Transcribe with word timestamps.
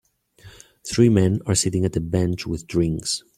Three 0.89 1.09
men 1.09 1.41
are 1.45 1.53
sitting 1.53 1.85
at 1.85 1.95
a 1.95 2.01
bench 2.01 2.47
with 2.47 2.65
drinks. 2.65 3.21